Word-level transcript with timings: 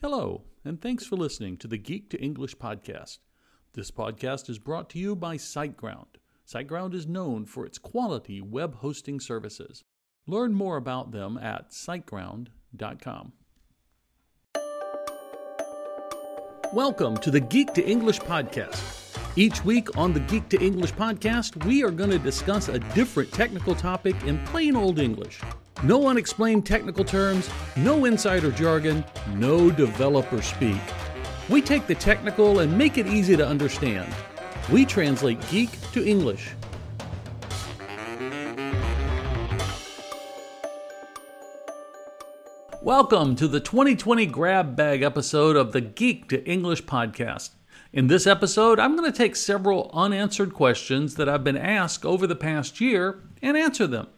Hello, 0.00 0.44
and 0.64 0.80
thanks 0.80 1.04
for 1.04 1.16
listening 1.16 1.56
to 1.56 1.66
the 1.66 1.76
Geek 1.76 2.08
to 2.10 2.22
English 2.22 2.54
podcast. 2.56 3.18
This 3.72 3.90
podcast 3.90 4.48
is 4.48 4.60
brought 4.60 4.88
to 4.90 4.98
you 5.00 5.16
by 5.16 5.36
SiteGround. 5.36 6.06
SiteGround 6.46 6.94
is 6.94 7.08
known 7.08 7.44
for 7.46 7.66
its 7.66 7.78
quality 7.78 8.40
web 8.40 8.76
hosting 8.76 9.18
services. 9.18 9.82
Learn 10.24 10.54
more 10.54 10.76
about 10.76 11.10
them 11.10 11.36
at 11.36 11.72
siteground.com. 11.72 13.32
Welcome 16.72 17.16
to 17.16 17.32
the 17.32 17.40
Geek 17.40 17.74
to 17.74 17.84
English 17.84 18.20
podcast. 18.20 19.18
Each 19.38 19.64
week 19.64 19.96
on 19.96 20.12
the 20.12 20.18
Geek 20.18 20.48
to 20.48 20.60
English 20.60 20.94
podcast, 20.94 21.64
we 21.64 21.84
are 21.84 21.92
going 21.92 22.10
to 22.10 22.18
discuss 22.18 22.66
a 22.66 22.80
different 22.80 23.30
technical 23.30 23.72
topic 23.72 24.16
in 24.24 24.44
plain 24.46 24.74
old 24.74 24.98
English. 24.98 25.40
No 25.84 26.08
unexplained 26.08 26.66
technical 26.66 27.04
terms, 27.04 27.48
no 27.76 28.06
insider 28.06 28.50
jargon, 28.50 29.04
no 29.34 29.70
developer 29.70 30.42
speak. 30.42 30.80
We 31.48 31.62
take 31.62 31.86
the 31.86 31.94
technical 31.94 32.58
and 32.58 32.76
make 32.76 32.98
it 32.98 33.06
easy 33.06 33.36
to 33.36 33.46
understand. 33.46 34.12
We 34.72 34.84
translate 34.84 35.38
geek 35.48 35.70
to 35.92 36.04
English. 36.04 36.50
Welcome 42.82 43.36
to 43.36 43.46
the 43.46 43.60
2020 43.60 44.26
Grab 44.26 44.74
Bag 44.74 45.02
episode 45.02 45.54
of 45.54 45.70
the 45.70 45.80
Geek 45.80 46.28
to 46.30 46.44
English 46.44 46.82
podcast. 46.86 47.50
In 47.90 48.08
this 48.08 48.26
episode, 48.26 48.78
I'm 48.78 48.96
going 48.96 49.10
to 49.10 49.16
take 49.16 49.34
several 49.34 49.90
unanswered 49.94 50.52
questions 50.52 51.14
that 51.14 51.26
I've 51.26 51.42
been 51.42 51.56
asked 51.56 52.04
over 52.04 52.26
the 52.26 52.36
past 52.36 52.82
year 52.82 53.18
and 53.40 53.56
answer 53.56 53.86
them. 53.86 54.08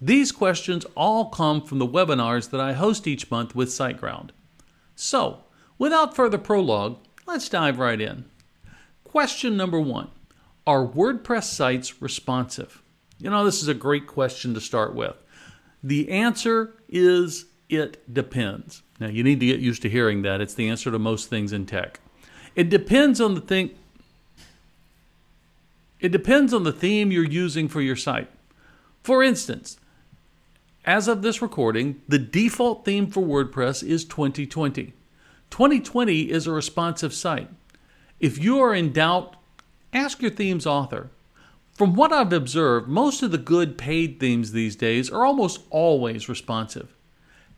These 0.00 0.32
questions 0.32 0.86
all 0.96 1.26
come 1.26 1.62
from 1.62 1.78
the 1.78 1.86
webinars 1.86 2.48
that 2.50 2.60
I 2.60 2.72
host 2.72 3.06
each 3.06 3.30
month 3.30 3.54
with 3.54 3.68
SiteGround. 3.68 4.30
So, 4.96 5.44
without 5.76 6.16
further 6.16 6.38
prologue, 6.38 6.98
let's 7.26 7.50
dive 7.50 7.78
right 7.78 8.00
in. 8.00 8.24
Question 9.04 9.58
number 9.58 9.78
one 9.78 10.08
Are 10.66 10.86
WordPress 10.86 11.44
sites 11.44 12.00
responsive? 12.00 12.82
You 13.18 13.28
know, 13.28 13.44
this 13.44 13.60
is 13.60 13.68
a 13.68 13.74
great 13.74 14.06
question 14.06 14.54
to 14.54 14.60
start 14.60 14.94
with. 14.94 15.16
The 15.82 16.08
answer 16.08 16.74
is 16.88 17.44
it 17.68 18.12
depends. 18.12 18.82
Now, 18.98 19.08
you 19.08 19.22
need 19.22 19.40
to 19.40 19.46
get 19.46 19.60
used 19.60 19.82
to 19.82 19.90
hearing 19.90 20.22
that. 20.22 20.40
It's 20.40 20.54
the 20.54 20.70
answer 20.70 20.90
to 20.90 20.98
most 20.98 21.28
things 21.28 21.52
in 21.52 21.66
tech. 21.66 22.00
It 22.54 22.68
depends 22.68 23.20
on 23.20 23.34
the 23.34 23.40
thing. 23.40 23.70
It 26.00 26.10
depends 26.10 26.52
on 26.52 26.64
the 26.64 26.72
theme 26.72 27.12
you're 27.12 27.24
using 27.24 27.68
for 27.68 27.80
your 27.80 27.96
site. 27.96 28.28
For 29.02 29.22
instance, 29.22 29.78
as 30.84 31.06
of 31.06 31.22
this 31.22 31.40
recording, 31.40 32.02
the 32.08 32.18
default 32.18 32.84
theme 32.84 33.06
for 33.06 33.22
WordPress 33.22 33.86
is 33.86 34.04
2020. 34.04 34.92
2020 35.50 36.30
is 36.30 36.46
a 36.46 36.52
responsive 36.52 37.14
site. 37.14 37.48
If 38.18 38.42
you 38.42 38.58
are 38.60 38.74
in 38.74 38.92
doubt, 38.92 39.36
ask 39.92 40.20
your 40.20 40.30
theme's 40.30 40.66
author. 40.66 41.10
From 41.72 41.94
what 41.94 42.12
I've 42.12 42.32
observed, 42.32 42.88
most 42.88 43.22
of 43.22 43.30
the 43.30 43.38
good 43.38 43.78
paid 43.78 44.18
themes 44.18 44.52
these 44.52 44.76
days 44.76 45.10
are 45.10 45.24
almost 45.24 45.60
always 45.70 46.28
responsive. 46.28 46.94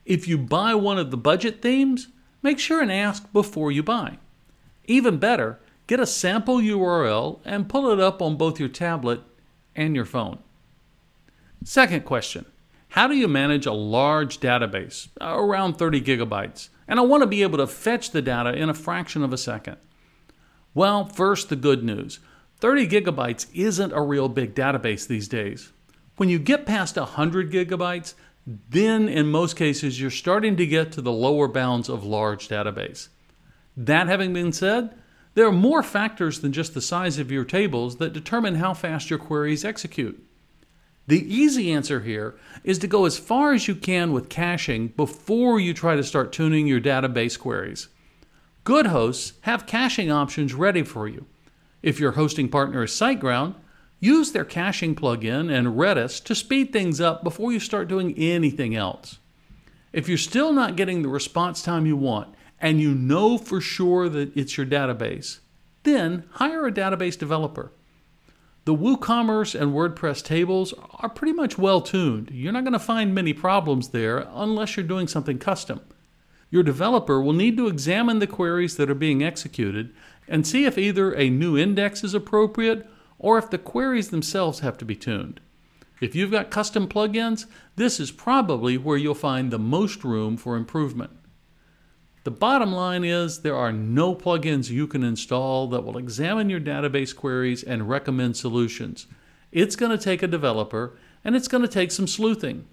If 0.05 0.29
you 0.29 0.37
buy 0.37 0.75
one 0.75 0.99
of 0.99 1.11
the 1.11 1.17
budget 1.17 1.63
themes, 1.63 2.09
make 2.43 2.59
sure 2.59 2.83
and 2.83 2.93
ask 2.93 3.33
before 3.33 3.73
you 3.73 3.83
buy. 3.83 4.19
Even 4.87 5.19
better, 5.19 5.59
get 5.87 6.01
a 6.01 6.07
sample 6.07 6.59
URL 6.59 7.41
and 7.45 7.69
pull 7.69 7.91
it 7.91 8.01
up 8.01 8.21
on 8.21 8.37
both 8.37 8.61
your 8.61 8.69
tablet 8.69 9.21
and 9.75 9.95
your 9.95 10.05
phone. 10.05 10.39
Second 11.65 12.05
question 12.05 12.47
how 12.91 13.09
do 13.09 13.17
you 13.17 13.27
manage 13.27 13.67
a 13.67 13.73
large 13.73 14.39
database, 14.39 15.09
around 15.21 15.75
30 15.75 16.01
gigabytes, 16.01 16.69
and 16.87 17.01
I 17.01 17.03
want 17.03 17.23
to 17.23 17.27
be 17.27 17.43
able 17.43 17.59
to 17.59 17.67
fetch 17.67 18.13
the 18.13 18.23
data 18.23 18.53
in 18.53 18.69
a 18.69 18.75
fraction 18.75 19.25
of 19.25 19.33
a 19.33 19.37
second? 19.39 19.79
Well, 20.75 21.05
first, 21.05 21.49
the 21.49 21.57
good 21.57 21.83
news 21.83 22.21
30 22.61 22.87
gigabytes 22.87 23.47
isn't 23.53 23.93
a 23.93 24.01
real 24.01 24.29
big 24.29 24.55
database 24.55 25.09
these 25.09 25.27
days. 25.27 25.73
When 26.17 26.29
you 26.29 26.39
get 26.39 26.67
past 26.67 26.97
100 26.97 27.51
gigabytes, 27.51 28.15
then 28.47 29.09
in 29.09 29.27
most 29.27 29.57
cases 29.57 30.01
you're 30.01 30.11
starting 30.11 30.57
to 30.57 30.67
get 30.67 30.93
to 30.93 31.01
the 31.01 31.13
lower 31.13 31.49
bounds 31.49 31.89
of 31.89 32.05
large 32.05 32.49
database. 32.49 33.09
That 33.77 34.07
having 34.07 34.33
been 34.33 34.53
said, 34.53 34.95
there 35.35 35.47
are 35.47 35.53
more 35.53 35.83
factors 35.83 36.41
than 36.41 36.53
just 36.53 36.75
the 36.75 36.81
size 36.81 37.19
of 37.19 37.33
your 37.33 37.45
tables 37.45 37.97
that 37.97 38.13
determine 38.13 38.57
how 38.57 38.73
fast 38.73 39.11
your 39.11 39.19
queries 39.19 39.65
execute. 39.65 40.25
The 41.07 41.35
easy 41.35 41.71
answer 41.73 42.01
here 42.01 42.37
is 42.63 42.79
to 42.79 42.87
go 42.87 43.05
as 43.05 43.19
far 43.19 43.53
as 43.53 43.69
you 43.69 43.75
can 43.75 44.13
with 44.13 44.31
caching 44.31 44.89
before 44.89 45.61
you 45.61 45.75
try 45.75 45.97
to 45.97 46.05
start 46.05 46.33
tuning 46.33 46.67
your 46.67 46.81
database 46.81 47.39
queries. 47.39 47.89
Good 48.63 48.87
hosts 48.87 49.35
have 49.43 49.67
caching 49.67 50.11
options 50.11 50.55
ready 50.55 50.83
for 50.83 51.07
you. 51.07 51.27
If 51.83 52.01
your 52.01 52.13
hosting 52.13 52.49
partner 52.49 52.85
is 52.85 52.93
SiteGround, 52.93 53.57
use 54.01 54.33
their 54.33 54.47
caching 54.47 54.95
plugin 54.95 55.53
and 55.53 55.77
Redis 55.77 56.25
to 56.25 56.35
speed 56.35 56.73
things 56.73 57.01
up 57.01 57.23
before 57.23 57.53
you 57.53 57.61
start 57.61 57.89
doing 57.89 58.17
anything 58.17 58.75
else. 58.75 59.19
If 59.93 60.09
you're 60.09 60.17
still 60.17 60.55
not 60.55 60.77
getting 60.77 61.03
the 61.03 61.09
response 61.09 61.63
time 61.63 61.85
you 61.85 61.97
want 61.97 62.35
and 62.65 62.81
you 62.81 62.95
know 62.95 63.37
for 63.37 63.61
sure 63.61 64.09
that 64.09 64.35
it's 64.35 64.57
your 64.57 64.65
database, 64.65 65.41
then 65.83 66.25
hire 66.31 66.67
a 66.67 66.73
database 66.73 67.19
developer. 67.19 67.71
The 68.65 68.75
WooCommerce 68.75 69.55
and 69.55 69.75
WordPress 69.75 70.25
tables 70.25 70.73
are 70.95 71.11
pretty 71.11 71.35
much 71.35 71.59
well 71.59 71.83
tuned. 71.83 72.31
You're 72.33 72.55
not 72.55 72.65
going 72.65 72.73
to 72.73 72.79
find 72.79 73.15
many 73.15 73.35
problems 73.35 73.89
there 73.89 74.27
unless 74.33 74.79
you're 74.79 74.87
doing 74.87 75.09
something 75.09 75.39
custom. 75.39 75.83
Your 76.49 76.63
developer 76.63 77.21
will 77.21 77.35
need 77.35 77.59
to 77.59 77.67
examine 77.67 78.19
the 78.19 78.27
queries 78.27 78.79
that 78.79 78.89
are 78.89 78.95
being 78.95 79.23
executed 79.23 79.95
and 80.27 80.47
see 80.47 80.65
if 80.65 80.79
either 80.79 81.13
a 81.13 81.29
new 81.29 81.59
index 81.59 82.03
is 82.03 82.15
appropriate 82.15 82.89
or 83.19 83.37
if 83.37 83.51
the 83.51 83.59
queries 83.59 84.09
themselves 84.09 84.61
have 84.61 84.79
to 84.79 84.87
be 84.87 84.97
tuned. 84.97 85.39
If 86.01 86.15
you've 86.15 86.31
got 86.31 86.51
custom 86.51 86.89
plugins, 86.89 87.45
this 87.77 88.01
is 88.01 88.11
probably 88.11 88.79
where 88.79 88.97
you'll 88.97 89.15
find 89.15 89.51
the 89.51 89.59
most 89.59 90.03
room 90.03 90.39
for 90.39 90.57
improvement. 90.57 91.11
The 92.25 92.31
bottom 92.31 92.73
line 92.73 93.05
is 93.05 93.41
there 93.41 93.55
are 93.55 93.71
no 93.71 94.15
plugins 94.15 94.71
you 94.71 94.87
can 94.87 95.05
install 95.05 95.69
that 95.69 95.85
will 95.85 95.99
examine 95.99 96.49
your 96.49 96.61
database 96.61 97.15
queries 97.15 97.63
and 97.63 97.87
recommend 97.87 98.39
solutions. 98.39 99.07
It's 99.53 99.77
going 99.77 99.93
to 99.93 100.03
take 100.03 100.23
a 100.23 100.27
developer 100.27 100.97
and 101.23 101.37
it's 101.37 101.49
going 101.49 101.63
to 101.63 101.69
take 101.69 101.93
some 101.93 102.07
sleuthing. 102.07 102.65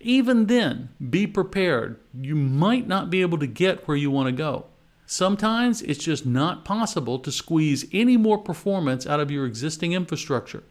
Even 0.00 0.46
then, 0.46 0.90
be 1.08 1.26
prepared. 1.26 1.98
You 2.14 2.34
might 2.34 2.86
not 2.86 3.08
be 3.08 3.22
able 3.22 3.38
to 3.38 3.46
get 3.46 3.88
where 3.88 3.96
you 3.96 4.10
want 4.10 4.26
to 4.26 4.32
go. 4.32 4.66
Sometimes 5.06 5.80
it's 5.80 6.04
just 6.04 6.26
not 6.26 6.66
possible 6.66 7.18
to 7.20 7.32
squeeze 7.32 7.86
any 7.92 8.18
more 8.18 8.38
performance 8.38 9.06
out 9.06 9.18
of 9.18 9.30
your 9.30 9.46
existing 9.46 9.92
infrastructure. 9.92 10.62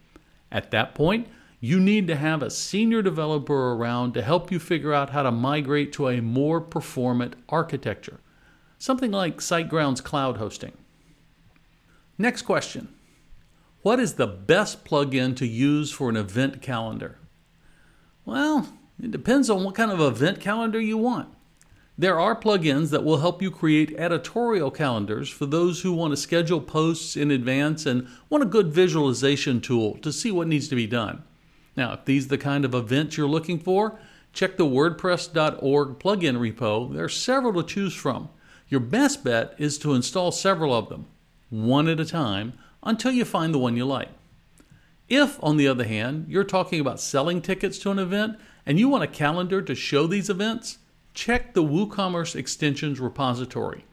At 0.52 0.70
that 0.70 0.94
point, 0.94 1.28
you 1.60 1.80
need 1.80 2.08
to 2.08 2.16
have 2.16 2.42
a 2.42 2.50
senior 2.50 3.02
developer 3.02 3.74
around 3.74 4.14
to 4.14 4.22
help 4.22 4.52
you 4.52 4.60
figure 4.60 4.94
out 4.94 5.10
how 5.10 5.24
to 5.24 5.32
migrate 5.32 5.92
to 5.94 6.08
a 6.08 6.22
more 6.22 6.62
performant 6.62 7.36
architecture, 7.50 8.20
something 8.78 9.12
like 9.12 9.38
SiteGround's 9.38 10.02
cloud 10.02 10.38
hosting. 10.38 10.72
Next 12.18 12.44
question 12.44 12.94
What 13.82 14.00
is 14.00 14.14
the 14.14 14.28
best 14.28 14.86
plugin 14.86 15.36
to 15.38 15.46
use 15.46 15.92
for 15.92 16.10
an 16.10 16.16
event 16.16 16.62
calendar? 16.62 17.18
Well, 18.24 18.70
it 19.02 19.12
depends 19.12 19.50
on 19.50 19.64
what 19.64 19.76
kind 19.76 19.92
of 19.92 20.00
event 20.00 20.40
calendar 20.40 20.80
you 20.80 20.98
want. 20.98 21.34
There 21.98 22.18
are 22.18 22.40
plugins 22.40 22.92
that 22.92 23.04
will 23.04 23.18
help 23.18 23.42
you 23.42 23.52
create 23.52 23.94
editorial 23.98 24.72
calendars 24.72 25.30
for 25.30 25.46
those 25.46 25.82
who 25.82 25.92
want 25.92 26.14
to 26.14 26.18
schedule 26.18 26.62
posts 26.62 27.18
in 27.18 27.30
advance 27.30 27.86
and 27.86 28.08
want 28.30 28.42
a 28.44 28.48
good 28.48 28.68
visualization 28.68 29.60
tool 29.60 29.98
to 29.98 30.14
see 30.14 30.32
what 30.32 30.48
needs 30.48 30.70
to 30.70 30.78
be 30.78 30.88
done. 30.88 31.24
Now, 31.80 31.94
if 31.94 32.04
these 32.04 32.26
are 32.26 32.30
the 32.30 32.38
kind 32.38 32.66
of 32.66 32.76
events 32.76 33.16
you're 33.16 33.26
looking 33.26 33.58
for, 33.58 33.98
check 34.34 34.58
the 34.58 34.66
WordPress.org 34.66 35.98
plugin 35.98 36.38
repo. 36.38 36.94
There 36.94 37.06
are 37.06 37.08
several 37.08 37.54
to 37.54 37.64
choose 37.64 37.96
from. 37.96 38.28
Your 38.68 38.82
best 38.82 39.24
bet 39.24 39.56
is 39.58 39.78
to 39.78 39.94
install 39.94 40.34
several 40.34 40.74
of 40.74 40.90
them, 40.90 41.06
one 41.50 41.88
at 41.88 42.02
a 42.02 42.06
time, 42.06 42.52
until 42.84 43.14
you 43.14 43.24
find 43.24 43.54
the 43.54 43.60
one 43.60 43.78
you 43.78 43.86
like. 43.86 44.10
If, 45.08 45.42
on 45.42 45.56
the 45.56 45.70
other 45.70 45.86
hand, 45.86 46.26
you're 46.28 46.44
talking 46.44 46.82
about 46.82 47.00
selling 47.00 47.42
tickets 47.42 47.80
to 47.80 47.92
an 47.92 48.00
event 48.00 48.38
and 48.66 48.78
you 48.78 48.90
want 48.90 49.06
a 49.06 49.08
calendar 49.08 49.62
to 49.62 49.74
show 49.74 50.06
these 50.06 50.30
events, 50.30 50.80
check 51.14 51.54
the 51.54 51.64
WooCommerce 51.64 52.36
extensions 52.36 53.00
repository. 53.00 53.86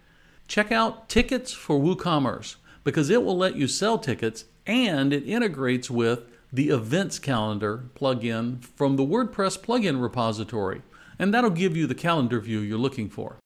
Check 0.49 0.73
out 0.73 1.09
Tickets 1.09 1.53
for 1.53 1.79
WooCommerce 1.79 2.57
because 2.83 3.11
it 3.11 3.23
will 3.23 3.39
let 3.39 3.55
you 3.55 3.69
sell 3.69 3.97
tickets 3.97 4.47
and 4.67 5.13
it 5.13 5.23
integrates 5.29 5.89
with 5.89 6.25
the 6.53 6.69
Events 6.71 7.19
Calendar 7.19 7.91
plugin 7.95 8.63
from 8.63 8.97
the 8.97 9.05
WordPress 9.05 9.59
plugin 9.59 10.01
repository, 10.01 10.83
and 11.19 11.35
that'll 11.35 11.51
give 11.51 11.77
you 11.77 11.87
the 11.87 11.95
calendar 11.95 12.41
view 12.41 12.61
you're 12.61 12.79
looking 12.79 13.09
for. 13.09 13.39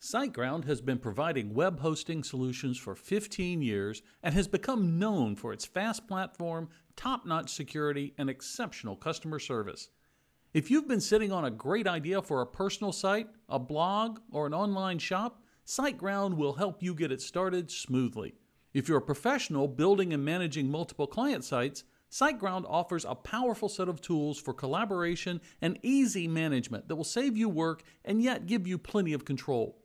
SiteGround 0.00 0.66
has 0.66 0.80
been 0.80 0.98
providing 0.98 1.52
web 1.52 1.80
hosting 1.80 2.22
solutions 2.22 2.78
for 2.78 2.94
15 2.94 3.60
years 3.60 4.02
and 4.22 4.32
has 4.34 4.46
become 4.46 4.98
known 4.98 5.34
for 5.34 5.52
its 5.52 5.64
fast 5.64 6.06
platform, 6.06 6.68
top 6.94 7.26
notch 7.26 7.52
security, 7.52 8.14
and 8.16 8.30
exceptional 8.30 8.94
customer 8.94 9.40
service. 9.40 9.88
If 10.54 10.70
you've 10.70 10.86
been 10.86 11.00
sitting 11.00 11.32
on 11.32 11.44
a 11.44 11.50
great 11.50 11.88
idea 11.88 12.22
for 12.22 12.40
a 12.40 12.46
personal 12.46 12.92
site, 12.92 13.28
a 13.48 13.58
blog, 13.58 14.20
or 14.30 14.46
an 14.46 14.54
online 14.54 14.98
shop, 14.98 15.42
SiteGround 15.66 16.34
will 16.36 16.52
help 16.52 16.82
you 16.82 16.94
get 16.94 17.10
it 17.10 17.20
started 17.20 17.70
smoothly. 17.70 18.34
If 18.76 18.88
you're 18.90 18.98
a 18.98 19.00
professional 19.00 19.68
building 19.68 20.12
and 20.12 20.22
managing 20.22 20.70
multiple 20.70 21.06
client 21.06 21.44
sites, 21.44 21.84
SiteGround 22.10 22.66
offers 22.68 23.06
a 23.06 23.14
powerful 23.14 23.70
set 23.70 23.88
of 23.88 24.02
tools 24.02 24.38
for 24.38 24.52
collaboration 24.52 25.40
and 25.62 25.78
easy 25.82 26.28
management 26.28 26.86
that 26.86 26.96
will 26.96 27.02
save 27.02 27.38
you 27.38 27.48
work 27.48 27.84
and 28.04 28.20
yet 28.20 28.44
give 28.44 28.66
you 28.66 28.76
plenty 28.76 29.14
of 29.14 29.24
control. 29.24 29.82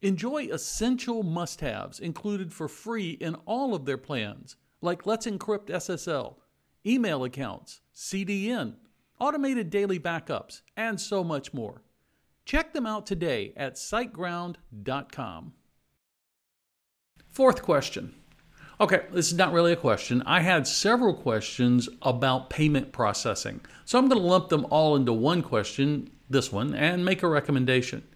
Enjoy 0.00 0.44
essential 0.44 1.24
must 1.24 1.60
haves 1.60 1.98
included 1.98 2.52
for 2.52 2.68
free 2.68 3.10
in 3.20 3.34
all 3.46 3.74
of 3.74 3.84
their 3.84 3.98
plans, 3.98 4.54
like 4.80 5.06
Let's 5.06 5.26
Encrypt 5.26 5.66
SSL, 5.66 6.36
email 6.86 7.24
accounts, 7.24 7.80
CDN, 7.96 8.76
automated 9.18 9.70
daily 9.70 9.98
backups, 9.98 10.60
and 10.76 11.00
so 11.00 11.24
much 11.24 11.52
more. 11.52 11.82
Check 12.44 12.74
them 12.74 12.86
out 12.86 13.06
today 13.06 13.52
at 13.56 13.74
siteground.com. 13.74 15.54
Fourth 17.34 17.62
question. 17.62 18.14
Okay, 18.80 19.06
this 19.10 19.26
is 19.26 19.34
not 19.34 19.52
really 19.52 19.72
a 19.72 19.76
question. 19.76 20.22
I 20.24 20.38
had 20.38 20.68
several 20.68 21.12
questions 21.12 21.88
about 22.00 22.48
payment 22.48 22.92
processing. 22.92 23.60
So 23.84 23.98
I'm 23.98 24.06
going 24.08 24.20
to 24.20 24.26
lump 24.26 24.50
them 24.50 24.64
all 24.70 24.94
into 24.94 25.12
one 25.12 25.42
question, 25.42 26.12
this 26.30 26.52
one, 26.52 26.76
and 26.76 27.04
make 27.04 27.24
a 27.24 27.28
recommendation. 27.28 28.06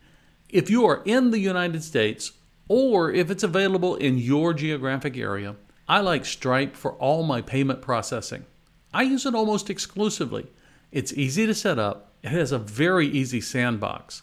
If 0.48 0.70
you 0.70 0.86
are 0.86 1.02
in 1.04 1.32
the 1.32 1.40
United 1.40 1.82
States, 1.82 2.30
or 2.68 3.10
if 3.10 3.28
it's 3.28 3.42
available 3.42 3.96
in 3.96 4.18
your 4.18 4.54
geographic 4.54 5.16
area, 5.16 5.56
I 5.88 5.98
like 5.98 6.24
Stripe 6.24 6.76
for 6.76 6.92
all 6.92 7.24
my 7.24 7.42
payment 7.42 7.82
processing. 7.82 8.46
I 8.94 9.02
use 9.02 9.26
it 9.26 9.34
almost 9.34 9.68
exclusively. 9.68 10.46
It's 10.92 11.12
easy 11.12 11.44
to 11.44 11.54
set 11.54 11.80
up, 11.80 12.12
it 12.22 12.28
has 12.28 12.52
a 12.52 12.58
very 12.58 13.08
easy 13.08 13.40
sandbox. 13.40 14.22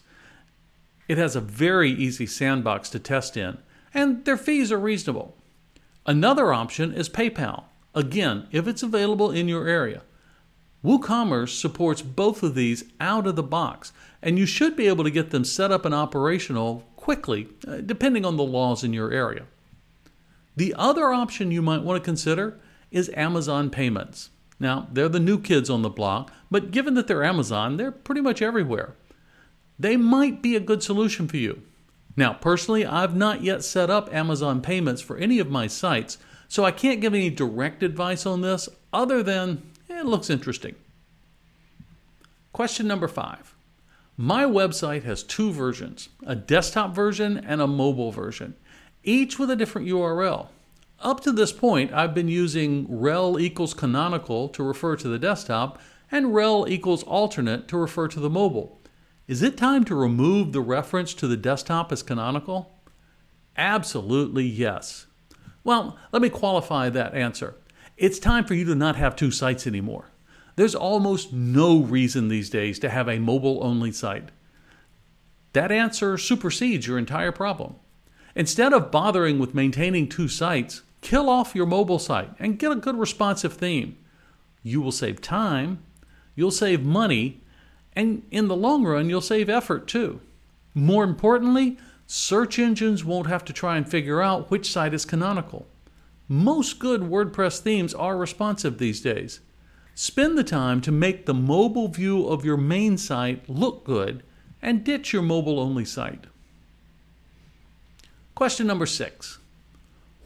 It 1.06 1.18
has 1.18 1.36
a 1.36 1.40
very 1.42 1.90
easy 1.90 2.24
sandbox 2.24 2.88
to 2.90 2.98
test 2.98 3.36
in, 3.36 3.58
and 3.96 4.26
their 4.26 4.36
fees 4.36 4.70
are 4.70 4.78
reasonable. 4.78 5.34
Another 6.04 6.52
option 6.52 6.92
is 6.92 7.08
PayPal, 7.08 7.64
again, 7.94 8.46
if 8.52 8.68
it's 8.68 8.82
available 8.82 9.30
in 9.30 9.48
your 9.48 9.66
area. 9.66 10.02
WooCommerce 10.84 11.58
supports 11.58 12.02
both 12.02 12.42
of 12.42 12.54
these 12.54 12.84
out 13.00 13.26
of 13.26 13.34
the 13.34 13.42
box, 13.42 13.92
and 14.22 14.38
you 14.38 14.44
should 14.44 14.76
be 14.76 14.86
able 14.86 15.02
to 15.02 15.10
get 15.10 15.30
them 15.30 15.44
set 15.44 15.72
up 15.72 15.86
and 15.86 15.94
operational 15.94 16.84
quickly, 16.94 17.48
uh, 17.66 17.78
depending 17.78 18.26
on 18.26 18.36
the 18.36 18.44
laws 18.44 18.84
in 18.84 18.92
your 18.92 19.10
area. 19.10 19.46
The 20.54 20.74
other 20.76 21.12
option 21.12 21.50
you 21.50 21.62
might 21.62 21.82
want 21.82 22.00
to 22.00 22.04
consider 22.04 22.60
is 22.90 23.10
Amazon 23.14 23.70
Payments. 23.70 24.28
Now, 24.60 24.88
they're 24.92 25.08
the 25.08 25.18
new 25.18 25.40
kids 25.40 25.70
on 25.70 25.80
the 25.80 25.88
block, 25.88 26.30
but 26.50 26.70
given 26.70 26.94
that 26.94 27.08
they're 27.08 27.24
Amazon, 27.24 27.78
they're 27.78 27.92
pretty 27.92 28.20
much 28.20 28.42
everywhere. 28.42 28.94
They 29.78 29.96
might 29.96 30.42
be 30.42 30.54
a 30.54 30.60
good 30.60 30.82
solution 30.82 31.26
for 31.26 31.38
you. 31.38 31.62
Now, 32.16 32.32
personally, 32.32 32.86
I've 32.86 33.14
not 33.14 33.42
yet 33.42 33.62
set 33.62 33.90
up 33.90 34.12
Amazon 34.12 34.62
payments 34.62 35.02
for 35.02 35.18
any 35.18 35.38
of 35.38 35.50
my 35.50 35.66
sites, 35.66 36.16
so 36.48 36.64
I 36.64 36.70
can't 36.70 37.00
give 37.00 37.12
any 37.12 37.28
direct 37.28 37.82
advice 37.82 38.24
on 38.24 38.40
this 38.40 38.68
other 38.92 39.22
than 39.22 39.62
eh, 39.90 40.00
it 40.00 40.06
looks 40.06 40.30
interesting. 40.30 40.74
Question 42.52 42.86
number 42.86 43.08
five. 43.08 43.54
My 44.16 44.44
website 44.44 45.02
has 45.02 45.22
two 45.22 45.52
versions 45.52 46.08
a 46.24 46.34
desktop 46.34 46.94
version 46.94 47.36
and 47.36 47.60
a 47.60 47.66
mobile 47.66 48.10
version, 48.10 48.54
each 49.04 49.38
with 49.38 49.50
a 49.50 49.56
different 49.56 49.86
URL. 49.86 50.48
Up 51.00 51.20
to 51.20 51.32
this 51.32 51.52
point, 51.52 51.92
I've 51.92 52.14
been 52.14 52.28
using 52.28 52.86
rel 52.88 53.38
equals 53.38 53.74
canonical 53.74 54.48
to 54.48 54.62
refer 54.62 54.96
to 54.96 55.08
the 55.08 55.18
desktop 55.18 55.78
and 56.10 56.34
rel 56.34 56.66
equals 56.66 57.02
alternate 57.02 57.68
to 57.68 57.76
refer 57.76 58.08
to 58.08 58.20
the 58.20 58.30
mobile. 58.30 58.80
Is 59.28 59.42
it 59.42 59.56
time 59.56 59.84
to 59.84 59.94
remove 59.94 60.52
the 60.52 60.60
reference 60.60 61.12
to 61.14 61.26
the 61.26 61.36
desktop 61.36 61.90
as 61.90 62.02
canonical? 62.02 62.72
Absolutely 63.56 64.44
yes. 64.44 65.06
Well, 65.64 65.98
let 66.12 66.22
me 66.22 66.28
qualify 66.28 66.90
that 66.90 67.14
answer. 67.14 67.56
It's 67.96 68.20
time 68.20 68.44
for 68.44 68.54
you 68.54 68.64
to 68.66 68.74
not 68.76 68.94
have 68.94 69.16
two 69.16 69.32
sites 69.32 69.66
anymore. 69.66 70.10
There's 70.54 70.76
almost 70.76 71.32
no 71.32 71.80
reason 71.80 72.28
these 72.28 72.50
days 72.50 72.78
to 72.78 72.88
have 72.88 73.08
a 73.08 73.18
mobile 73.18 73.58
only 73.62 73.90
site. 73.90 74.30
That 75.54 75.72
answer 75.72 76.16
supersedes 76.16 76.86
your 76.86 76.96
entire 76.96 77.32
problem. 77.32 77.76
Instead 78.36 78.72
of 78.72 78.92
bothering 78.92 79.38
with 79.38 79.54
maintaining 79.54 80.08
two 80.08 80.28
sites, 80.28 80.82
kill 81.00 81.28
off 81.28 81.54
your 81.54 81.66
mobile 81.66 81.98
site 81.98 82.30
and 82.38 82.58
get 82.58 82.70
a 82.70 82.76
good 82.76 82.98
responsive 82.98 83.54
theme. 83.54 83.96
You 84.62 84.80
will 84.80 84.92
save 84.92 85.20
time, 85.20 85.82
you'll 86.34 86.50
save 86.50 86.84
money, 86.84 87.40
and 87.96 88.22
in 88.30 88.46
the 88.46 88.54
long 88.54 88.84
run, 88.84 89.08
you'll 89.08 89.22
save 89.22 89.48
effort 89.48 89.88
too. 89.88 90.20
More 90.74 91.02
importantly, 91.02 91.78
search 92.06 92.58
engines 92.58 93.02
won't 93.02 93.26
have 93.26 93.44
to 93.46 93.52
try 93.52 93.78
and 93.78 93.88
figure 93.88 94.20
out 94.20 94.50
which 94.50 94.70
site 94.70 94.92
is 94.92 95.06
canonical. 95.06 95.66
Most 96.28 96.78
good 96.78 97.00
WordPress 97.00 97.60
themes 97.60 97.94
are 97.94 98.16
responsive 98.16 98.78
these 98.78 99.00
days. 99.00 99.40
Spend 99.94 100.36
the 100.36 100.44
time 100.44 100.82
to 100.82 100.92
make 100.92 101.24
the 101.24 101.32
mobile 101.32 101.88
view 101.88 102.26
of 102.28 102.44
your 102.44 102.58
main 102.58 102.98
site 102.98 103.48
look 103.48 103.84
good 103.84 104.22
and 104.60 104.84
ditch 104.84 105.12
your 105.14 105.22
mobile 105.22 105.58
only 105.58 105.86
site. 105.86 106.26
Question 108.34 108.66
number 108.66 108.84
six 108.84 109.38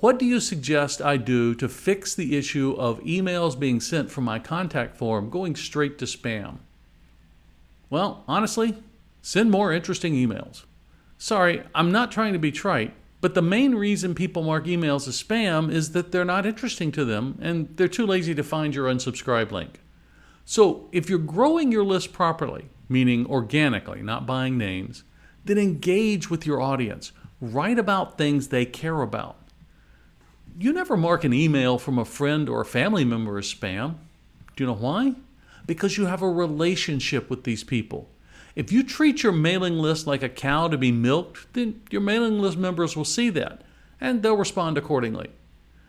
What 0.01 0.19
do 0.19 0.25
you 0.25 0.41
suggest 0.41 1.01
I 1.01 1.17
do 1.17 1.55
to 1.55 1.69
fix 1.69 2.17
the 2.17 2.37
issue 2.37 2.75
of 2.77 2.99
emails 3.01 3.57
being 3.57 3.81
sent 3.81 4.11
from 4.11 4.25
my 4.25 4.41
contact 4.41 4.97
form 4.97 5.31
going 5.31 5.55
straight 5.55 5.99
to 5.99 6.07
spam? 6.07 6.59
Well, 7.91 8.25
honestly, 8.29 8.77
send 9.21 9.51
more 9.51 9.73
interesting 9.73 10.15
emails. 10.15 10.65
Sorry, 11.19 11.63
I'm 11.75 11.93
not 11.93 12.13
trying 12.13 12.33
to 12.33 12.39
be 12.39 12.53
trite, 12.53 12.95
but 13.21 13.35
the 13.35 13.43
main 13.43 13.75
reason 13.75 14.15
people 14.15 14.43
mark 14.43 14.65
emails 14.65 15.07
as 15.07 15.23
spam 15.23 15.71
is 15.71 15.93
that 15.93 16.13
they're 16.13 16.25
not 16.25 16.47
interesting 16.47 16.93
to 16.93 17.05
them 17.05 17.37
and 17.43 17.77
they're 17.77 17.89
too 17.89 18.07
lazy 18.07 18.35
to 18.35 18.43
find 18.43 18.75
your 18.75 18.89
unsubscribe 18.89 19.51
link. 19.51 19.81
So, 20.47 20.89
if 20.91 21.11
you're 21.11 21.19
growing 21.19 21.71
your 21.71 21.85
list 21.85 22.13
properly, 22.13 22.71
meaning 22.89 23.27
organically, 23.27 24.03
not 24.03 24.27
buying 24.27 24.57
names, 24.57 25.05
then 25.45 25.59
engage 25.59 26.31
with 26.31 26.47
your 26.47 26.61
audience. 26.61 27.13
Write 27.41 27.79
about 27.79 28.19
things 28.19 28.49
they 28.49 28.65
care 28.65 29.03
about. 29.03 29.37
You 30.59 30.73
never 30.73 30.97
mark 30.97 31.25
an 31.25 31.33
email 31.33 31.79
from 31.79 31.99
a 31.99 32.05
friend 32.05 32.49
or 32.49 32.61
a 32.61 32.67
family 32.67 33.05
member 33.05 33.39
as 33.39 33.53
spam. 33.53 33.97
Do 34.57 34.65
you 34.65 34.67
know 34.67 34.75
why? 34.75 35.15
Because 35.67 35.97
you 35.97 36.07
have 36.07 36.23
a 36.23 36.31
relationship 36.31 37.31
with 37.31 37.45
these 37.45 37.65
people. 37.65 38.09
If 38.57 38.73
you 38.73 38.83
treat 38.83 39.23
your 39.23 39.33
mailing 39.33 39.79
list 39.79 40.07
like 40.07 40.23
a 40.23 40.29
cow 40.29 40.69
to 40.69 40.77
be 40.77 40.93
milked, 40.93 41.53
then 41.53 41.83
your 41.91 42.01
mailing 42.01 42.39
list 42.39 42.59
members 42.59 42.97
will 42.97 43.05
see 43.05 43.31
that 43.31 43.63
and 44.01 44.23
they'll 44.23 44.37
respond 44.37 44.79
accordingly. 44.79 45.31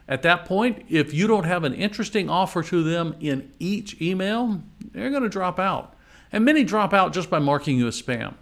At 0.08 0.24
that 0.24 0.46
point, 0.46 0.86
if 0.90 1.14
you 1.14 1.28
don't 1.28 1.46
have 1.46 1.64
an 1.64 1.74
interesting 1.74 2.30
offer 2.30 2.62
to 2.64 2.84
them 2.84 3.16
in 3.20 3.52
each 3.60 4.02
email, 4.02 4.62
they're 4.92 5.10
going 5.10 5.24
to 5.24 5.30
drop 5.30 5.60
out. 5.60 5.96
And 6.32 6.44
many 6.44 6.64
drop 6.64 6.94
out 6.94 7.14
just 7.14 7.30
by 7.30 7.40
marking 7.40 7.78
you 7.78 7.88
as 7.88 8.02
spam. 8.02 8.34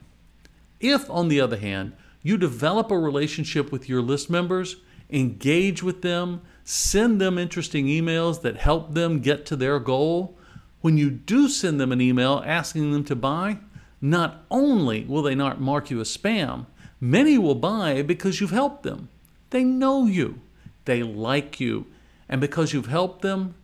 If, 0.79 1.09
on 1.09 1.27
the 1.27 1.41
other 1.41 1.57
hand, 1.57 1.93
you 2.21 2.37
develop 2.37 2.91
a 2.91 2.97
relationship 2.97 3.71
with 3.71 3.87
your 3.87 4.01
list 4.01 4.29
members, 4.29 4.77
engage 5.09 5.83
with 5.83 6.01
them, 6.01 6.41
send 6.63 7.19
them 7.19 7.37
interesting 7.37 7.85
emails 7.85 8.41
that 8.41 8.57
help 8.57 8.93
them 8.93 9.19
get 9.19 9.45
to 9.47 9.55
their 9.55 9.79
goal, 9.79 10.37
when 10.81 10.97
you 10.97 11.09
do 11.09 11.47
send 11.47 11.79
them 11.79 11.91
an 11.91 12.01
email 12.01 12.43
asking 12.45 12.91
them 12.91 13.03
to 13.05 13.15
buy, 13.15 13.57
not 14.01 14.45
only 14.49 15.03
will 15.03 15.21
they 15.21 15.35
not 15.35 15.59
mark 15.59 15.89
you 15.89 15.99
as 15.99 16.15
spam, 16.15 16.65
many 17.01 17.37
will 17.37 17.55
buy 17.55 18.01
because 18.01 18.39
you've 18.39 18.51
helped 18.51 18.83
them. 18.83 19.09
They 19.49 19.63
know 19.63 20.05
you, 20.05 20.39
they 20.85 21.03
like 21.03 21.59
you, 21.59 21.85
and 22.29 22.39
because 22.39 22.73
you've 22.73 22.87
helped 22.87 23.21
them, 23.21 23.55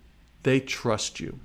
they 0.43 0.59
trust 0.59 1.19
you. 1.19 1.39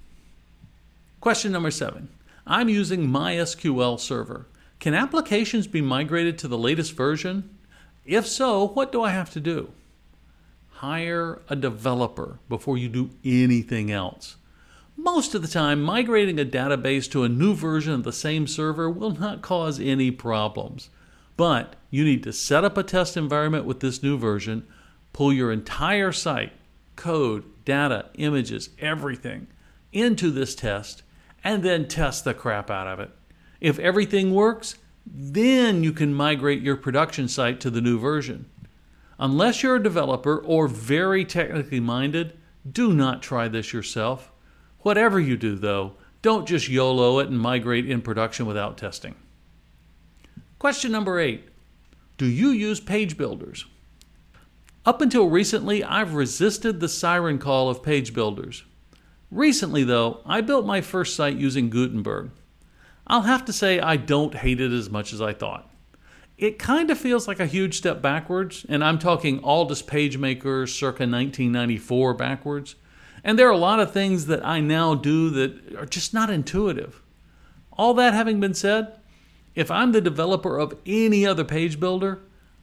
Question 1.20 1.52
number 1.52 1.70
seven 1.70 2.08
I'm 2.46 2.68
using 2.68 3.06
MySQL 3.06 4.00
Server. 4.00 4.46
Can 4.80 4.94
applications 4.94 5.66
be 5.66 5.82
migrated 5.82 6.38
to 6.38 6.48
the 6.48 6.58
latest 6.58 6.94
version? 6.94 7.58
If 8.06 8.26
so, 8.26 8.68
what 8.68 8.90
do 8.90 9.02
I 9.02 9.10
have 9.10 9.30
to 9.32 9.40
do? 9.40 9.70
Hire 10.70 11.42
a 11.50 11.54
developer 11.54 12.38
before 12.48 12.78
you 12.78 12.88
do 12.88 13.10
anything 13.22 13.90
else. 13.90 14.36
Most 15.02 15.34
of 15.34 15.40
the 15.40 15.48
time, 15.48 15.80
migrating 15.80 16.38
a 16.38 16.44
database 16.44 17.10
to 17.10 17.24
a 17.24 17.28
new 17.28 17.54
version 17.54 17.94
of 17.94 18.04
the 18.04 18.12
same 18.12 18.46
server 18.46 18.90
will 18.90 19.12
not 19.12 19.40
cause 19.40 19.80
any 19.80 20.10
problems. 20.10 20.90
But 21.38 21.74
you 21.88 22.04
need 22.04 22.22
to 22.24 22.34
set 22.34 22.64
up 22.66 22.76
a 22.76 22.82
test 22.82 23.16
environment 23.16 23.64
with 23.64 23.80
this 23.80 24.02
new 24.02 24.18
version, 24.18 24.66
pull 25.14 25.32
your 25.32 25.52
entire 25.52 26.12
site, 26.12 26.52
code, 26.96 27.44
data, 27.64 28.10
images, 28.16 28.68
everything 28.78 29.46
into 29.90 30.30
this 30.30 30.54
test, 30.54 31.02
and 31.42 31.62
then 31.62 31.88
test 31.88 32.24
the 32.24 32.34
crap 32.34 32.70
out 32.70 32.86
of 32.86 33.00
it. 33.00 33.10
If 33.58 33.78
everything 33.78 34.34
works, 34.34 34.74
then 35.06 35.82
you 35.82 35.92
can 35.92 36.12
migrate 36.12 36.60
your 36.60 36.76
production 36.76 37.26
site 37.26 37.58
to 37.60 37.70
the 37.70 37.80
new 37.80 37.98
version. 37.98 38.50
Unless 39.18 39.62
you're 39.62 39.76
a 39.76 39.82
developer 39.82 40.36
or 40.36 40.68
very 40.68 41.24
technically 41.24 41.80
minded, 41.80 42.34
do 42.70 42.92
not 42.92 43.22
try 43.22 43.48
this 43.48 43.72
yourself. 43.72 44.29
Whatever 44.82 45.20
you 45.20 45.36
do, 45.36 45.56
though, 45.56 45.92
Don't 46.22 46.46
just 46.46 46.68
YOLO 46.68 47.18
it 47.20 47.28
and 47.28 47.40
migrate 47.40 47.88
in 47.88 48.02
production 48.02 48.44
without 48.44 48.76
testing. 48.76 49.14
Question 50.58 50.92
number 50.92 51.18
eight 51.18 51.48
Do 52.18 52.26
you 52.26 52.50
use 52.50 52.80
page 52.80 53.16
builders? 53.16 53.64
Up 54.84 55.00
until 55.00 55.28
recently, 55.28 55.82
I've 55.84 56.14
resisted 56.14 56.80
the 56.80 56.88
siren 56.88 57.38
call 57.38 57.68
of 57.68 57.82
page 57.82 58.12
builders. 58.12 58.64
Recently, 59.30 59.84
though, 59.84 60.20
I 60.26 60.40
built 60.40 60.66
my 60.66 60.80
first 60.80 61.14
site 61.14 61.36
using 61.36 61.70
Gutenberg. 61.70 62.30
I'll 63.06 63.22
have 63.22 63.44
to 63.46 63.52
say 63.52 63.80
I 63.80 63.96
don't 63.96 64.34
hate 64.34 64.60
it 64.60 64.72
as 64.72 64.90
much 64.90 65.12
as 65.12 65.20
I 65.20 65.32
thought. 65.32 65.70
It 66.36 66.58
kind 66.58 66.90
of 66.90 66.98
feels 66.98 67.28
like 67.28 67.40
a 67.40 67.46
huge 67.46 67.76
step 67.76 68.00
backwards, 68.00 68.64
and 68.68 68.82
I'm 68.82 68.98
talking 68.98 69.40
Aldus 69.40 69.82
PageMaker 69.82 70.68
circa 70.68 71.02
1994 71.02 72.14
backwards. 72.14 72.76
And 73.22 73.38
there 73.38 73.48
are 73.48 73.52
a 73.52 73.58
lot 73.58 73.80
of 73.80 73.92
things 73.92 74.26
that 74.26 74.44
I 74.44 74.60
now 74.60 74.94
do 74.94 75.30
that 75.30 75.76
are 75.76 75.86
just 75.86 76.14
not 76.14 76.30
intuitive. 76.30 77.02
All 77.72 77.94
that 77.94 78.14
having 78.14 78.40
been 78.40 78.54
said, 78.54 78.92
if 79.54 79.70
I'm 79.70 79.92
the 79.92 80.00
developer 80.00 80.58
of 80.58 80.76
any 80.86 81.26
other 81.26 81.44
page 81.44 81.80
builder, 81.80 82.20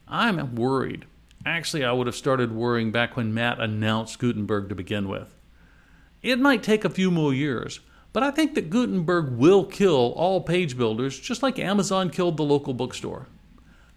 I'm 0.08 0.56
worried. 0.56 1.06
Actually, 1.46 1.86
I 1.86 1.92
would 1.92 2.08
have 2.08 2.16
started 2.16 2.52
worrying 2.52 2.92
back 2.92 3.16
when 3.16 3.34
Matt 3.34 3.60
announced 3.60 4.20
Gutenberg 4.20 4.70
to 4.70 4.76
begin 4.76 5.08
with. 5.08 5.34
It 6.22 6.40
might 6.40 6.64
take 6.64 6.84
a 6.84 6.90
few 6.90 7.12
more 7.12 7.34
years, 7.34 7.80
but 8.14 8.24
I 8.24 8.32
think 8.32 8.56
that 8.56 8.70
Gutenberg 8.70 9.38
will 9.38 9.64
kill 9.64 10.14
all 10.16 10.42
page 10.42 10.78
builders 10.78 11.20
just 11.20 11.44
like 11.44 11.60
Amazon 11.60 12.10
killed 12.10 12.38
the 12.38 12.44
local 12.44 12.74
bookstore. 12.74 13.28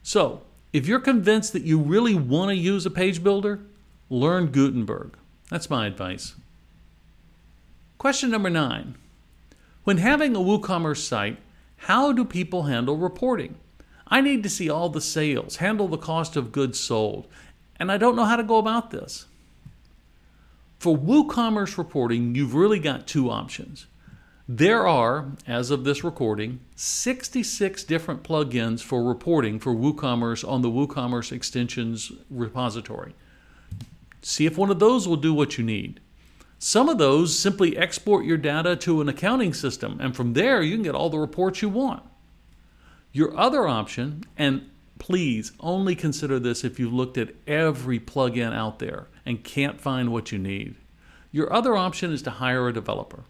So, 0.02 0.42
if 0.72 0.86
you're 0.86 1.00
convinced 1.00 1.52
that 1.54 1.62
you 1.62 1.78
really 1.78 2.14
want 2.14 2.50
to 2.50 2.54
use 2.54 2.86
a 2.86 2.90
page 2.90 3.22
builder, 3.22 3.60
learn 4.08 4.48
Gutenberg. 4.48 5.16
That's 5.48 5.70
my 5.70 5.86
advice. 5.86 6.34
Question 8.00 8.30
number 8.30 8.48
nine 8.48 8.94
When 9.84 9.98
having 9.98 10.34
a 10.34 10.38
WooCommerce 10.38 11.06
site, 11.06 11.36
how 11.76 12.12
do 12.12 12.24
people 12.24 12.62
handle 12.62 12.96
reporting? 12.96 13.56
I 14.08 14.22
need 14.22 14.42
to 14.42 14.48
see 14.48 14.70
all 14.70 14.88
the 14.88 15.02
sales, 15.02 15.56
handle 15.56 15.86
the 15.86 15.98
cost 15.98 16.34
of 16.34 16.50
goods 16.50 16.80
sold, 16.80 17.28
and 17.78 17.92
I 17.92 17.98
don't 17.98 18.16
know 18.16 18.24
how 18.24 18.36
to 18.36 18.42
go 18.42 18.56
about 18.56 18.90
this. 18.90 19.26
For 20.78 20.96
WooCommerce 20.96 21.76
reporting, 21.76 22.34
you've 22.34 22.54
really 22.54 22.78
got 22.78 23.06
two 23.06 23.28
options. 23.28 23.84
There 24.48 24.86
are, 24.86 25.32
as 25.46 25.70
of 25.70 25.84
this 25.84 26.02
recording, 26.02 26.60
66 26.76 27.84
different 27.84 28.22
plugins 28.22 28.80
for 28.82 29.04
reporting 29.04 29.58
for 29.58 29.74
WooCommerce 29.74 30.42
on 30.48 30.62
the 30.62 30.70
WooCommerce 30.70 31.32
extensions 31.32 32.12
repository. 32.30 33.14
See 34.22 34.46
if 34.46 34.56
one 34.56 34.70
of 34.70 34.78
those 34.78 35.06
will 35.06 35.16
do 35.16 35.34
what 35.34 35.58
you 35.58 35.64
need. 35.64 36.00
Some 36.62 36.90
of 36.90 36.98
those 36.98 37.38
simply 37.38 37.74
export 37.78 38.26
your 38.26 38.36
data 38.36 38.76
to 38.76 39.00
an 39.00 39.08
accounting 39.08 39.54
system, 39.54 39.98
and 39.98 40.14
from 40.14 40.34
there 40.34 40.60
you 40.60 40.74
can 40.74 40.82
get 40.82 40.94
all 40.94 41.08
the 41.08 41.18
reports 41.18 41.62
you 41.62 41.70
want. 41.70 42.02
Your 43.12 43.34
other 43.34 43.66
option, 43.66 44.24
and 44.36 44.68
please 44.98 45.52
only 45.60 45.94
consider 45.94 46.38
this 46.38 46.62
if 46.62 46.78
you've 46.78 46.92
looked 46.92 47.16
at 47.16 47.34
every 47.46 47.98
plugin 47.98 48.52
out 48.52 48.78
there 48.78 49.06
and 49.24 49.42
can't 49.42 49.80
find 49.80 50.12
what 50.12 50.32
you 50.32 50.38
need. 50.38 50.74
Your 51.32 51.50
other 51.50 51.78
option 51.78 52.12
is 52.12 52.20
to 52.22 52.30
hire 52.30 52.68
a 52.68 52.74
developer. 52.74 53.24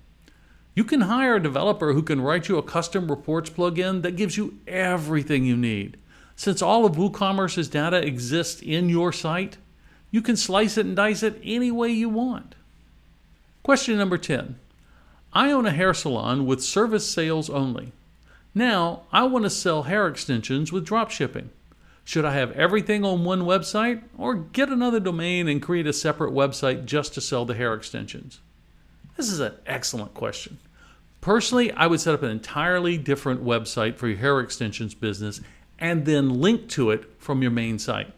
You 0.75 0.83
can 0.83 1.03
hire 1.03 1.37
a 1.37 1.43
developer 1.43 1.93
who 1.93 2.03
can 2.03 2.21
write 2.21 2.49
you 2.49 2.59
a 2.59 2.65
custom 2.65 3.09
reports 3.09 3.49
plugin 3.49 4.03
that 4.03 4.17
gives 4.17 4.37
you 4.37 4.59
everything 4.67 5.45
you 5.45 5.57
need. 5.57 5.99
Since 6.35 6.63
all 6.63 6.85
of 6.85 6.97
WooCommerce's 6.97 7.69
data 7.69 8.05
exists 8.05 8.61
in 8.61 8.89
your 8.89 9.13
site, 9.13 9.59
you 10.11 10.21
can 10.21 10.37
slice 10.37 10.77
it 10.77 10.87
and 10.87 10.97
dice 10.97 11.23
it 11.23 11.41
any 11.45 11.71
way 11.71 11.91
you 11.91 12.09
want. 12.09 12.57
Question 13.63 13.99
number 13.99 14.19
10. 14.19 14.57
I 15.33 15.53
own 15.53 15.67
a 15.67 15.71
hair 15.71 15.95
salon 15.95 16.47
with 16.47 16.63
service 16.63 17.09
sales 17.09 17.51
only. 17.51 17.93
Now, 18.55 19.03
I 19.13 19.25
want 19.25 19.45
to 19.45 19.51
sell 19.51 19.85
hair 19.85 20.09
extensions 20.09 20.73
with 20.73 20.85
drop 20.85 21.11
shipping. 21.11 21.51
Should 22.03 22.25
I 22.25 22.33
have 22.33 22.51
everything 22.53 23.05
on 23.05 23.25
one 23.25 23.43
website 23.43 24.03
or 24.19 24.35
get 24.35 24.71
another 24.71 24.99
domain 24.99 25.47
and 25.47 25.63
create 25.63 25.87
a 25.87 25.93
separate 25.93 26.33
website 26.33 26.85
just 26.85 27.15
to 27.15 27.21
sell 27.21 27.45
the 27.45 27.55
hair 27.55 27.75
extensions? 27.75 28.41
This 29.17 29.31
is 29.31 29.39
an 29.39 29.53
excellent 29.67 30.15
question. 30.15 30.59
Personally, 31.21 31.71
I 31.73 31.87
would 31.87 32.01
set 32.01 32.15
up 32.15 32.23
an 32.23 32.31
entirely 32.31 32.97
different 32.97 33.45
website 33.45 33.97
for 33.97 34.09
your 34.09 34.17
hair 34.17 34.41
extensions 34.41 34.95
business 34.95 35.41
and 35.79 36.07
then 36.07 36.41
link 36.41 36.69
to 36.71 36.91
it 36.91 37.05
from 37.19 37.43
your 37.43 37.51
main 37.51 37.79
site. 37.79 38.13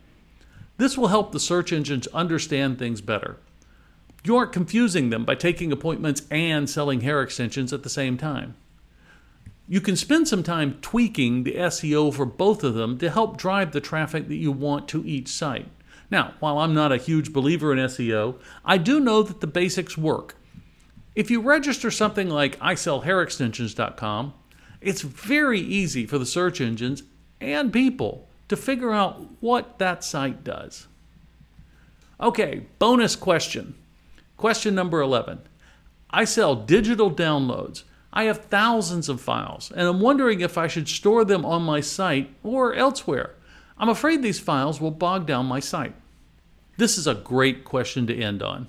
This 0.79 0.97
will 0.97 1.09
help 1.09 1.33
the 1.33 1.41
search 1.41 1.73
engines 1.73 2.07
understand 2.09 2.79
things 2.79 3.01
better. 3.01 3.37
You 4.25 4.37
aren't 4.37 4.53
confusing 4.53 5.11
them 5.11 5.25
by 5.25 5.35
taking 5.35 5.73
appointments 5.73 6.23
and 6.31 6.71
selling 6.71 7.01
hair 7.01 7.23
extensions 7.23 7.73
at 7.73 7.83
the 7.83 7.89
same 7.89 8.17
time. 8.17 8.55
You 9.69 9.81
can 9.81 9.97
spend 9.97 10.29
some 10.29 10.43
time 10.43 10.79
tweaking 10.81 11.45
the 11.45 11.55
SEO 11.55 12.13
for 12.15 12.27
both 12.27 12.63
of 12.63 12.75
them 12.75 12.99
to 12.99 13.11
help 13.11 13.37
drive 13.37 13.73
the 13.73 13.81
traffic 13.81 14.29
that 14.29 14.37
you 14.37 14.53
want 14.53 14.87
to 14.89 15.05
each 15.05 15.29
site. 15.29 15.69
Now, 16.11 16.35
while 16.41 16.59
I'm 16.59 16.75
not 16.75 16.93
a 16.93 16.99
huge 16.99 17.33
believer 17.33 17.73
in 17.73 17.79
SEO, 17.79 18.37
I 18.65 18.77
do 18.77 19.01
know 19.01 19.23
that 19.23 19.41
the 19.41 19.47
basics 19.47 19.97
work. 19.97 20.37
If 21.15 21.31
you 21.31 21.41
register 21.41 21.91
something 21.91 22.29
like 22.29 22.59
isellhairextensions.com, 22.59 24.35
it's 24.81 25.03
very 25.03 25.61
easy 25.61 26.07
for 26.07 26.19
the 26.19 26.27
search 26.27 26.61
engines 26.61 27.03
and 27.41 27.73
people 27.73 28.29
to 28.49 28.57
figure 28.57 28.93
out 28.93 29.27
what 29.41 29.79
that 29.79 30.05
site 30.05 30.45
does. 30.45 30.87
Okay, 32.21 32.67
bonus 32.79 33.17
question. 33.17 33.75
Question 34.43 34.75
number 34.75 35.01
11. 35.01 35.39
I 36.11 36.25
sell 36.25 36.57
digital 36.57 37.13
downloads. 37.13 37.85
I 38.13 38.25
have 38.25 38.47
thousands 38.47 39.09
of 39.09 39.21
files, 39.21 39.71
and 39.71 39.87
I'm 39.87 40.01
wondering 40.01 40.41
if 40.41 40.59
I 40.59 40.67
should 40.67 40.89
store 40.89 41.25
them 41.25 41.45
on 41.45 41.63
my 41.63 41.79
site 41.81 42.35
or 42.43 42.75
elsewhere. 42.75 43.37
I'm 43.79 43.89
afraid 43.89 44.21
these 44.21 44.41
files 44.41 44.81
will 44.81 44.91
bog 44.91 45.29
down 45.29 45.47
my 45.47 45.61
site. 45.61 45.95
This 46.77 46.99
is 46.99 47.07
a 47.07 47.15
great 47.15 47.63
question 47.63 48.05
to 48.09 48.21
end 48.21 48.43
on. 48.43 48.67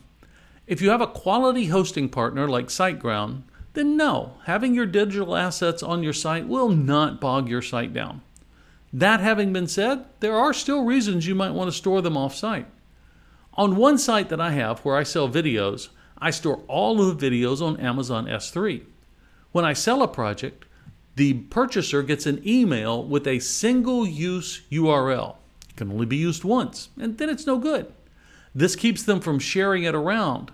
If 0.67 0.79
you 0.79 0.91
have 0.91 1.01
a 1.01 1.07
quality 1.07 1.65
hosting 1.65 2.07
partner 2.07 2.47
like 2.47 2.67
SiteGround, 2.67 3.41
then 3.73 3.97
no, 3.97 4.35
having 4.43 4.75
your 4.75 4.85
digital 4.85 5.35
assets 5.35 5.81
on 5.81 6.03
your 6.03 6.13
site 6.13 6.47
will 6.47 6.69
not 6.69 7.19
bog 7.19 7.49
your 7.49 7.63
site 7.63 7.95
down. 7.95 8.21
That 8.93 9.21
having 9.21 9.51
been 9.51 9.65
said, 9.65 10.05
there 10.19 10.35
are 10.35 10.53
still 10.53 10.83
reasons 10.83 11.25
you 11.25 11.33
might 11.33 11.55
want 11.55 11.71
to 11.71 11.75
store 11.75 12.03
them 12.03 12.15
off 12.15 12.35
site. 12.35 12.67
On 13.55 13.75
one 13.75 13.97
site 13.97 14.29
that 14.29 14.41
I 14.41 14.51
have 14.51 14.79
where 14.79 14.97
I 14.97 15.03
sell 15.03 15.29
videos, 15.29 15.89
I 16.17 16.31
store 16.31 16.63
all 16.67 17.01
of 17.01 17.19
the 17.19 17.29
videos 17.29 17.61
on 17.61 17.79
Amazon 17.79 18.25
S3. 18.25 18.83
When 19.51 19.63
I 19.63 19.73
sell 19.73 20.01
a 20.01 20.07
project, 20.07 20.65
the 21.15 21.33
purchaser 21.33 22.01
gets 22.01 22.25
an 22.25 22.41
email 22.47 23.03
with 23.03 23.27
a 23.27 23.37
single 23.39 24.07
use 24.07 24.63
URL. 24.71 25.35
It 25.69 25.75
can 25.75 25.91
only 25.91 26.07
be 26.07 26.17
used 26.17 26.43
once, 26.43 26.89
and 26.99 27.19
then 27.19 27.29
it's 27.29 27.45
no 27.45 27.59
good. 27.59 27.93
This 28.55 28.75
keeps 28.75 29.03
them 29.03 29.19
from 29.19 29.37
sharing 29.37 29.83
it 29.83 29.93
around. 29.93 30.51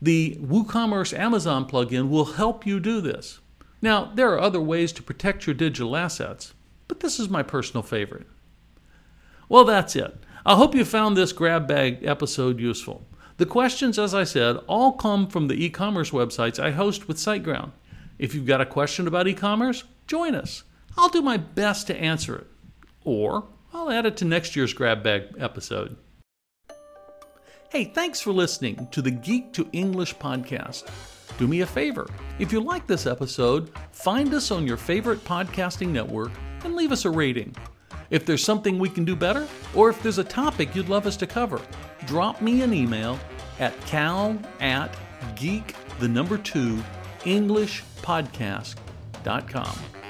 The 0.00 0.38
WooCommerce 0.40 1.16
Amazon 1.16 1.68
plugin 1.68 2.08
will 2.08 2.24
help 2.24 2.66
you 2.66 2.80
do 2.80 3.02
this. 3.02 3.40
Now, 3.82 4.10
there 4.14 4.32
are 4.32 4.40
other 4.40 4.60
ways 4.60 4.92
to 4.92 5.02
protect 5.02 5.46
your 5.46 5.54
digital 5.54 5.96
assets, 5.96 6.54
but 6.88 7.00
this 7.00 7.20
is 7.20 7.28
my 7.28 7.42
personal 7.42 7.82
favorite. 7.82 8.26
Well, 9.48 9.64
that's 9.64 9.94
it. 9.96 10.16
I 10.44 10.56
hope 10.56 10.74
you 10.74 10.84
found 10.84 11.16
this 11.16 11.32
grab 11.32 11.68
bag 11.68 12.04
episode 12.04 12.58
useful. 12.58 13.06
The 13.36 13.46
questions, 13.46 13.98
as 13.98 14.12
I 14.12 14.24
said, 14.24 14.56
all 14.66 14.92
come 14.92 15.28
from 15.28 15.46
the 15.46 15.64
e 15.64 15.70
commerce 15.70 16.10
websites 16.10 16.58
I 16.58 16.72
host 16.72 17.06
with 17.06 17.16
SiteGround. 17.16 17.70
If 18.18 18.34
you've 18.34 18.46
got 18.46 18.60
a 18.60 18.66
question 18.66 19.06
about 19.06 19.28
e 19.28 19.34
commerce, 19.34 19.84
join 20.06 20.34
us. 20.34 20.64
I'll 20.98 21.08
do 21.08 21.22
my 21.22 21.36
best 21.36 21.86
to 21.86 21.96
answer 21.96 22.36
it. 22.36 22.46
Or 23.04 23.46
I'll 23.72 23.90
add 23.90 24.04
it 24.04 24.16
to 24.18 24.24
next 24.24 24.56
year's 24.56 24.72
Grab 24.72 25.02
Bag 25.02 25.34
episode. 25.38 25.96
Hey, 27.70 27.84
thanks 27.84 28.20
for 28.20 28.32
listening 28.32 28.88
to 28.90 29.00
the 29.00 29.10
Geek 29.10 29.52
to 29.54 29.68
English 29.72 30.16
podcast. 30.16 30.88
Do 31.38 31.46
me 31.46 31.62
a 31.62 31.66
favor. 31.66 32.06
If 32.38 32.52
you 32.52 32.60
like 32.60 32.86
this 32.86 33.06
episode, 33.06 33.70
find 33.92 34.34
us 34.34 34.50
on 34.50 34.66
your 34.66 34.76
favorite 34.76 35.24
podcasting 35.24 35.88
network 35.88 36.32
and 36.64 36.74
leave 36.74 36.92
us 36.92 37.04
a 37.04 37.10
rating. 37.10 37.54
If 38.12 38.24
there's 38.26 38.44
something 38.44 38.78
we 38.78 38.90
can 38.90 39.06
do 39.06 39.16
better, 39.16 39.48
or 39.74 39.88
if 39.88 40.02
there's 40.02 40.18
a 40.18 40.24
topic 40.24 40.76
you'd 40.76 40.90
love 40.90 41.06
us 41.06 41.16
to 41.16 41.26
cover, 41.26 41.62
drop 42.04 42.42
me 42.42 42.60
an 42.60 42.74
email 42.74 43.18
at 43.58 43.74
cal 43.86 44.38
at 44.60 44.94
geek 45.34 45.74
the 45.98 46.08
number 46.08 46.36
two 46.36 46.82
englishpodcast.com. 47.24 50.01